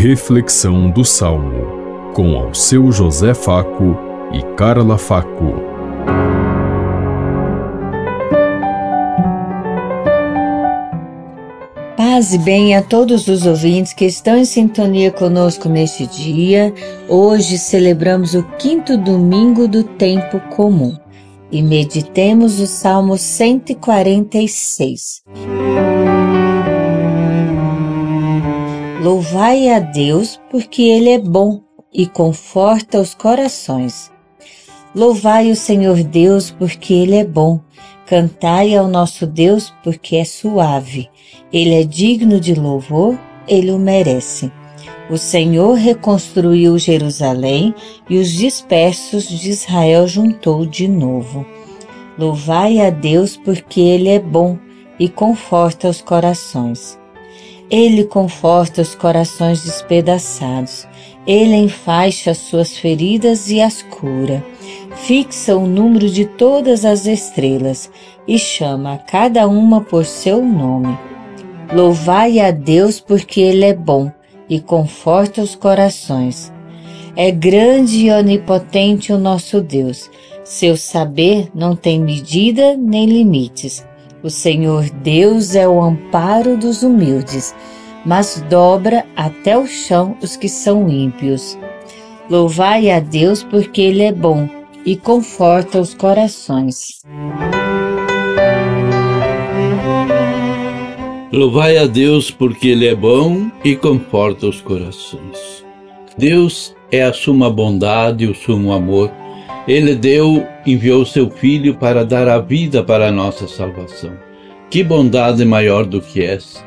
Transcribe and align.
Reflexão 0.00 0.88
do 0.88 1.04
Salmo, 1.04 2.12
com 2.14 2.36
ao 2.36 2.54
seu 2.54 2.92
José 2.92 3.34
Faco 3.34 3.98
e 4.32 4.40
Carla 4.54 4.96
Faco. 4.96 5.54
Paz 11.96 12.32
e 12.32 12.38
bem 12.38 12.76
a 12.76 12.82
todos 12.82 13.26
os 13.26 13.44
ouvintes 13.44 13.92
que 13.92 14.04
estão 14.04 14.36
em 14.36 14.44
sintonia 14.44 15.10
conosco 15.10 15.68
neste 15.68 16.06
dia. 16.06 16.72
Hoje 17.08 17.58
celebramos 17.58 18.34
o 18.34 18.44
quinto 18.56 18.96
domingo 18.96 19.66
do 19.66 19.82
tempo 19.82 20.38
comum 20.54 20.96
e 21.50 21.60
meditemos 21.60 22.60
o 22.60 22.68
Salmo 22.68 23.18
146. 23.18 25.24
Louvai 29.08 29.70
a 29.70 29.78
Deus, 29.78 30.38
porque 30.50 30.82
Ele 30.82 31.08
é 31.08 31.18
bom 31.18 31.62
e 31.90 32.06
conforta 32.06 33.00
os 33.00 33.14
corações. 33.14 34.12
Louvai 34.94 35.50
o 35.50 35.56
Senhor 35.56 36.02
Deus, 36.02 36.50
porque 36.50 36.92
Ele 36.92 37.16
é 37.16 37.24
bom. 37.24 37.58
Cantai 38.04 38.76
ao 38.76 38.86
nosso 38.86 39.26
Deus, 39.26 39.72
porque 39.82 40.16
é 40.16 40.26
suave. 40.26 41.08
Ele 41.50 41.74
é 41.74 41.84
digno 41.84 42.38
de 42.38 42.54
louvor, 42.54 43.18
Ele 43.48 43.70
o 43.70 43.78
merece. 43.78 44.52
O 45.08 45.16
Senhor 45.16 45.72
reconstruiu 45.72 46.78
Jerusalém 46.78 47.74
e 48.10 48.18
os 48.18 48.30
dispersos 48.30 49.26
de 49.26 49.48
Israel 49.48 50.06
juntou 50.06 50.66
de 50.66 50.86
novo. 50.86 51.46
Louvai 52.18 52.78
a 52.78 52.90
Deus, 52.90 53.38
porque 53.38 53.80
Ele 53.80 54.10
é 54.10 54.18
bom 54.18 54.58
e 55.00 55.08
conforta 55.08 55.88
os 55.88 56.02
corações. 56.02 56.98
Ele 57.70 58.04
conforta 58.04 58.80
os 58.80 58.94
corações 58.94 59.62
despedaçados. 59.62 60.88
Ele 61.26 61.54
enfaixa 61.54 62.30
as 62.30 62.38
suas 62.38 62.76
feridas 62.76 63.50
e 63.50 63.60
as 63.60 63.82
cura. 63.82 64.44
Fixa 64.96 65.54
o 65.54 65.66
número 65.66 66.08
de 66.08 66.24
todas 66.24 66.84
as 66.84 67.06
estrelas 67.06 67.90
e 68.26 68.38
chama 68.38 68.98
cada 68.98 69.46
uma 69.46 69.82
por 69.82 70.06
seu 70.06 70.42
nome. 70.42 70.98
Louvai 71.72 72.40
a 72.40 72.50
Deus 72.50 73.00
porque 73.00 73.40
Ele 73.40 73.66
é 73.66 73.74
bom 73.74 74.10
e 74.48 74.58
conforta 74.58 75.42
os 75.42 75.54
corações. 75.54 76.50
É 77.14 77.30
grande 77.30 78.06
e 78.06 78.10
onipotente 78.10 79.12
o 79.12 79.18
nosso 79.18 79.60
Deus. 79.60 80.10
Seu 80.42 80.76
saber 80.76 81.50
não 81.54 81.76
tem 81.76 82.00
medida 82.00 82.74
nem 82.76 83.04
limites. 83.04 83.84
O 84.20 84.30
Senhor 84.30 84.90
Deus 84.90 85.54
é 85.54 85.68
o 85.68 85.80
amparo 85.80 86.56
dos 86.56 86.82
humildes, 86.82 87.54
mas 88.04 88.44
dobra 88.50 89.04
até 89.14 89.56
o 89.56 89.64
chão 89.64 90.16
os 90.20 90.36
que 90.36 90.48
são 90.48 90.88
ímpios. 90.88 91.56
Louvai 92.28 92.90
a 92.90 92.98
Deus 92.98 93.44
porque 93.44 93.80
Ele 93.80 94.02
é 94.02 94.12
bom 94.12 94.48
e 94.84 94.96
conforta 94.96 95.80
os 95.80 95.94
corações. 95.94 97.00
Louvai 101.32 101.76
a 101.76 101.86
Deus 101.86 102.28
porque 102.28 102.68
Ele 102.68 102.88
é 102.88 102.96
bom 102.96 103.48
e 103.64 103.76
conforta 103.76 104.48
os 104.48 104.60
corações. 104.60 105.64
Deus 106.16 106.74
é 106.90 107.04
a 107.04 107.12
suma 107.12 107.48
bondade 107.48 108.24
e 108.24 108.26
o 108.26 108.34
sumo 108.34 108.72
amor 108.72 109.12
ele 109.68 109.94
deu, 109.94 110.46
enviou 110.64 111.04
seu 111.04 111.28
Filho 111.28 111.74
para 111.74 112.02
dar 112.02 112.26
a 112.26 112.38
vida 112.38 112.82
para 112.82 113.08
a 113.08 113.12
nossa 113.12 113.46
salvação. 113.46 114.12
Que 114.70 114.82
bondade 114.82 115.44
maior 115.44 115.84
do 115.84 116.00
que 116.00 116.22
essa! 116.22 116.66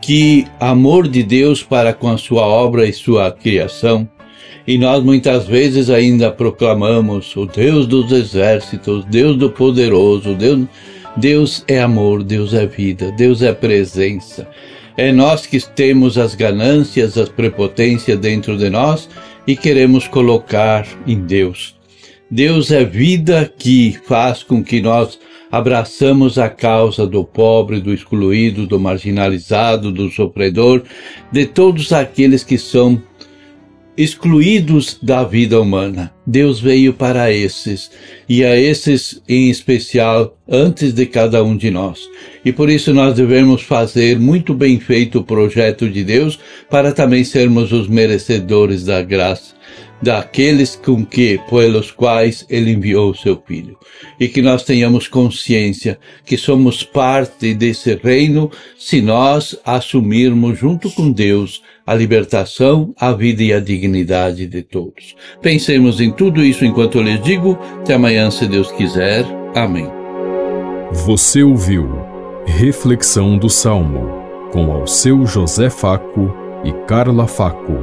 Que 0.00 0.46
amor 0.58 1.06
de 1.06 1.22
Deus 1.22 1.62
para 1.62 1.92
com 1.92 2.08
a 2.08 2.16
sua 2.16 2.46
obra 2.46 2.86
e 2.86 2.92
sua 2.92 3.30
criação! 3.30 4.08
E 4.66 4.78
nós 4.78 5.04
muitas 5.04 5.46
vezes 5.46 5.90
ainda 5.90 6.30
proclamamos 6.30 7.36
o 7.36 7.44
Deus 7.44 7.86
dos 7.86 8.12
exércitos, 8.12 9.04
Deus 9.04 9.36
do 9.36 9.50
poderoso, 9.50 10.34
Deus, 10.34 10.66
Deus 11.16 11.64
é 11.68 11.80
amor, 11.80 12.22
Deus 12.22 12.54
é 12.54 12.66
vida, 12.66 13.12
Deus 13.12 13.42
é 13.42 13.52
presença. 13.52 14.48
É 14.96 15.12
nós 15.12 15.46
que 15.46 15.60
temos 15.60 16.16
as 16.16 16.34
ganâncias, 16.34 17.16
as 17.18 17.28
prepotências 17.28 18.18
dentro 18.18 18.56
de 18.56 18.70
nós 18.70 19.08
e 19.46 19.54
queremos 19.54 20.08
colocar 20.08 20.86
em 21.06 21.20
Deus. 21.20 21.77
Deus 22.30 22.70
é 22.70 22.84
vida 22.84 23.50
que 23.58 23.98
faz 24.06 24.42
com 24.42 24.62
que 24.62 24.82
nós 24.82 25.18
abraçamos 25.50 26.38
a 26.38 26.50
causa 26.50 27.06
do 27.06 27.24
pobre, 27.24 27.80
do 27.80 27.92
excluído, 27.92 28.66
do 28.66 28.78
marginalizado, 28.78 29.90
do 29.90 30.10
sofredor, 30.10 30.82
de 31.32 31.46
todos 31.46 31.90
aqueles 31.90 32.44
que 32.44 32.58
são 32.58 33.02
excluídos 33.96 34.98
da 35.02 35.24
vida 35.24 35.58
humana. 35.58 36.12
Deus 36.26 36.60
veio 36.60 36.92
para 36.92 37.32
esses 37.32 37.90
e 38.28 38.44
a 38.44 38.54
esses 38.60 39.22
em 39.26 39.48
especial 39.48 40.38
antes 40.46 40.92
de 40.92 41.06
cada 41.06 41.42
um 41.42 41.56
de 41.56 41.70
nós. 41.70 41.98
E 42.44 42.52
por 42.52 42.68
isso 42.68 42.92
nós 42.92 43.14
devemos 43.14 43.62
fazer 43.62 44.18
muito 44.18 44.52
bem 44.52 44.78
feito 44.78 45.20
o 45.20 45.24
projeto 45.24 45.88
de 45.88 46.04
Deus 46.04 46.38
para 46.68 46.92
também 46.92 47.24
sermos 47.24 47.72
os 47.72 47.88
merecedores 47.88 48.84
da 48.84 49.02
graça 49.02 49.57
daqueles 50.00 50.76
com 50.76 51.04
que, 51.04 51.40
pelos 51.48 51.90
quais 51.90 52.46
ele 52.48 52.72
enviou 52.72 53.10
o 53.10 53.14
seu 53.14 53.40
Filho. 53.46 53.76
E 54.18 54.28
que 54.28 54.42
nós 54.42 54.62
tenhamos 54.62 55.08
consciência 55.08 55.98
que 56.24 56.36
somos 56.36 56.82
parte 56.82 57.54
desse 57.54 57.94
reino 57.94 58.50
se 58.78 59.00
nós 59.00 59.58
assumirmos 59.64 60.58
junto 60.58 60.90
com 60.90 61.10
Deus 61.10 61.62
a 61.86 61.94
libertação, 61.94 62.94
a 62.98 63.12
vida 63.12 63.42
e 63.42 63.52
a 63.52 63.60
dignidade 63.60 64.46
de 64.46 64.62
todos. 64.62 65.16
Pensemos 65.40 66.00
em 66.00 66.10
tudo 66.10 66.44
isso 66.44 66.64
enquanto 66.64 66.98
eu 66.98 67.02
lhes 67.02 67.22
digo. 67.22 67.58
Até 67.80 67.94
amanhã, 67.94 68.30
se 68.30 68.46
Deus 68.46 68.70
quiser. 68.72 69.24
Amém. 69.54 69.88
Você 70.92 71.42
ouviu 71.42 71.88
Reflexão 72.46 73.36
do 73.36 73.48
Salmo 73.48 74.18
com 74.52 74.72
ao 74.72 74.86
seu 74.86 75.26
José 75.26 75.70
Faco 75.70 76.32
e 76.64 76.72
Carla 76.86 77.26
Faco. 77.26 77.74